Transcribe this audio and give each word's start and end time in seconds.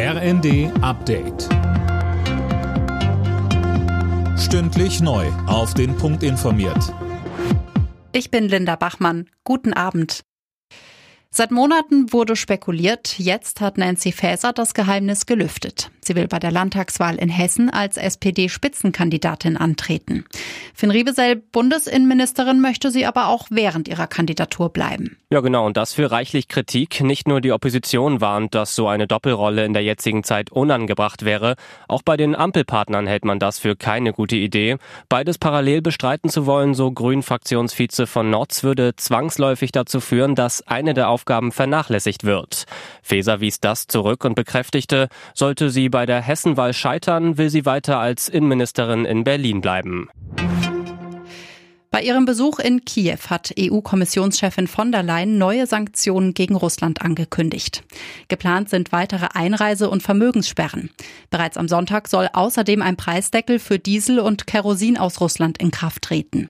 RND 0.00 0.70
Update. 0.80 1.48
Stündlich 4.38 5.00
neu. 5.00 5.26
Auf 5.48 5.74
den 5.74 5.96
Punkt 5.96 6.22
informiert. 6.22 6.94
Ich 8.12 8.30
bin 8.30 8.48
Linda 8.48 8.76
Bachmann. 8.76 9.28
Guten 9.42 9.72
Abend. 9.72 10.22
Seit 11.30 11.50
Monaten 11.50 12.12
wurde 12.12 12.36
spekuliert, 12.36 13.18
jetzt 13.18 13.60
hat 13.60 13.76
Nancy 13.76 14.12
Faeser 14.12 14.52
das 14.52 14.72
Geheimnis 14.72 15.26
gelüftet. 15.26 15.90
Sie 16.00 16.16
will 16.16 16.26
bei 16.26 16.38
der 16.38 16.52
Landtagswahl 16.52 17.16
in 17.16 17.28
Hessen 17.28 17.68
als 17.68 17.96
SPD-Spitzenkandidatin 17.96 19.56
antreten. 19.56 20.24
Finn 20.74 20.90
Riebesell, 20.90 21.36
Bundesinnenministerin, 21.36 22.60
möchte 22.60 22.90
sie 22.90 23.04
aber 23.04 23.28
auch 23.28 23.48
während 23.50 23.88
ihrer 23.88 24.06
Kandidatur 24.06 24.72
bleiben. 24.72 25.18
Ja, 25.30 25.40
genau. 25.40 25.66
Und 25.66 25.76
das 25.76 25.92
für 25.92 26.10
reichlich 26.10 26.48
Kritik. 26.48 27.02
Nicht 27.02 27.28
nur 27.28 27.42
die 27.42 27.52
Opposition 27.52 28.22
warnt, 28.22 28.54
dass 28.54 28.74
so 28.74 28.88
eine 28.88 29.06
Doppelrolle 29.06 29.66
in 29.66 29.74
der 29.74 29.82
jetzigen 29.82 30.24
Zeit 30.24 30.50
unangebracht 30.50 31.22
wäre. 31.22 31.56
Auch 31.86 32.00
bei 32.00 32.16
den 32.16 32.34
Ampelpartnern 32.34 33.06
hält 33.06 33.26
man 33.26 33.38
das 33.38 33.58
für 33.58 33.76
keine 33.76 34.14
gute 34.14 34.36
Idee. 34.36 34.78
Beides 35.10 35.36
parallel 35.36 35.82
bestreiten 35.82 36.30
zu 36.30 36.46
wollen, 36.46 36.72
so 36.72 36.90
Grün-Fraktionsvize 36.90 38.06
von 38.06 38.30
Notz, 38.30 38.62
würde 38.62 38.96
zwangsläufig 38.96 39.70
dazu 39.70 40.00
führen, 40.00 40.34
dass 40.34 40.66
eine 40.66 40.94
der 40.94 41.10
Aufgaben 41.10 41.52
vernachlässigt 41.52 42.24
wird. 42.24 42.64
Feser 43.02 43.40
wies 43.42 43.60
das 43.60 43.86
zurück 43.86 44.24
und 44.24 44.34
bekräftigte, 44.34 45.10
sollte 45.34 45.68
sie 45.68 45.90
bei 45.90 46.06
der 46.06 46.22
Hessenwahl 46.22 46.72
scheitern, 46.72 47.36
will 47.36 47.50
sie 47.50 47.66
weiter 47.66 47.98
als 47.98 48.30
Innenministerin 48.30 49.04
in 49.04 49.24
Berlin 49.24 49.60
bleiben. 49.60 50.08
Bei 51.98 52.04
ihrem 52.04 52.26
Besuch 52.26 52.60
in 52.60 52.84
Kiew 52.84 53.18
hat 53.28 53.52
EU-Kommissionschefin 53.58 54.68
von 54.68 54.92
der 54.92 55.02
Leyen 55.02 55.36
neue 55.36 55.66
Sanktionen 55.66 56.32
gegen 56.32 56.54
Russland 56.54 57.02
angekündigt. 57.02 57.82
Geplant 58.28 58.70
sind 58.70 58.92
weitere 58.92 59.26
Einreise- 59.34 59.90
und 59.90 60.04
Vermögenssperren. 60.04 60.90
Bereits 61.30 61.56
am 61.56 61.66
Sonntag 61.66 62.06
soll 62.06 62.28
außerdem 62.32 62.82
ein 62.82 62.94
Preisdeckel 62.94 63.58
für 63.58 63.80
Diesel 63.80 64.20
und 64.20 64.46
Kerosin 64.46 64.96
aus 64.96 65.20
Russland 65.20 65.58
in 65.58 65.72
Kraft 65.72 66.02
treten. 66.02 66.48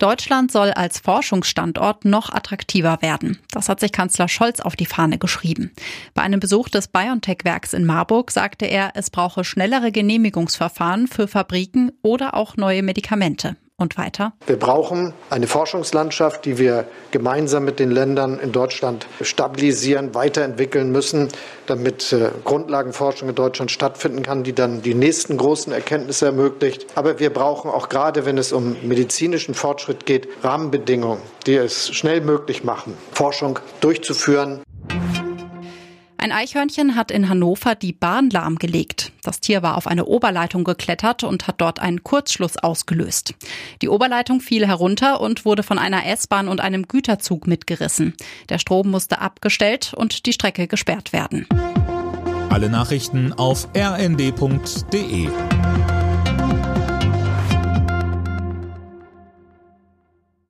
Deutschland 0.00 0.50
soll 0.50 0.72
als 0.72 0.98
Forschungsstandort 0.98 2.04
noch 2.04 2.30
attraktiver 2.32 3.00
werden. 3.00 3.38
Das 3.52 3.68
hat 3.68 3.78
sich 3.78 3.92
Kanzler 3.92 4.26
Scholz 4.26 4.58
auf 4.58 4.74
die 4.74 4.86
Fahne 4.86 5.18
geschrieben. 5.18 5.70
Bei 6.14 6.22
einem 6.22 6.40
Besuch 6.40 6.68
des 6.68 6.88
BioNTech-Werks 6.88 7.72
in 7.72 7.84
Marburg 7.84 8.32
sagte 8.32 8.66
er, 8.66 8.90
es 8.94 9.10
brauche 9.10 9.44
schnellere 9.44 9.92
Genehmigungsverfahren 9.92 11.06
für 11.06 11.28
Fabriken 11.28 11.92
oder 12.02 12.34
auch 12.34 12.56
neue 12.56 12.82
Medikamente. 12.82 13.56
Und 13.76 13.98
weiter? 13.98 14.34
Wir 14.46 14.56
brauchen 14.56 15.14
eine 15.30 15.48
Forschungslandschaft, 15.48 16.44
die 16.44 16.58
wir 16.58 16.86
gemeinsam 17.10 17.64
mit 17.64 17.80
den 17.80 17.90
Ländern 17.90 18.38
in 18.38 18.52
Deutschland 18.52 19.08
stabilisieren, 19.20 20.14
weiterentwickeln 20.14 20.92
müssen, 20.92 21.28
damit 21.66 22.12
äh, 22.12 22.30
Grundlagenforschung 22.44 23.30
in 23.30 23.34
Deutschland 23.34 23.72
stattfinden 23.72 24.22
kann, 24.22 24.44
die 24.44 24.52
dann 24.52 24.82
die 24.82 24.94
nächsten 24.94 25.36
großen 25.36 25.72
Erkenntnisse 25.72 26.26
ermöglicht. 26.26 26.86
Aber 26.94 27.18
wir 27.18 27.30
brauchen 27.30 27.68
auch 27.68 27.88
gerade, 27.88 28.24
wenn 28.26 28.38
es 28.38 28.52
um 28.52 28.76
medizinischen 28.82 29.54
Fortschritt 29.54 30.06
geht, 30.06 30.28
Rahmenbedingungen, 30.44 31.20
die 31.46 31.56
es 31.56 31.92
schnell 31.92 32.20
möglich 32.20 32.62
machen, 32.62 32.96
Forschung 33.10 33.58
durchzuführen. 33.80 34.62
Ein 36.24 36.32
Eichhörnchen 36.32 36.96
hat 36.96 37.10
in 37.10 37.28
Hannover 37.28 37.74
die 37.74 37.92
Bahn 37.92 38.30
lahmgelegt. 38.30 39.12
Das 39.24 39.40
Tier 39.40 39.62
war 39.62 39.76
auf 39.76 39.86
eine 39.86 40.06
Oberleitung 40.06 40.64
geklettert 40.64 41.22
und 41.22 41.46
hat 41.46 41.60
dort 41.60 41.80
einen 41.80 42.02
Kurzschluss 42.02 42.56
ausgelöst. 42.56 43.34
Die 43.82 43.90
Oberleitung 43.90 44.40
fiel 44.40 44.66
herunter 44.66 45.20
und 45.20 45.44
wurde 45.44 45.62
von 45.62 45.78
einer 45.78 46.06
S-Bahn 46.06 46.48
und 46.48 46.62
einem 46.62 46.88
Güterzug 46.88 47.46
mitgerissen. 47.46 48.14
Der 48.48 48.58
Strom 48.58 48.90
musste 48.90 49.20
abgestellt 49.20 49.92
und 49.94 50.24
die 50.24 50.32
Strecke 50.32 50.66
gesperrt 50.66 51.12
werden. 51.12 51.46
Alle 52.48 52.70
Nachrichten 52.70 53.34
auf 53.34 53.68
rnd.de 53.76 55.28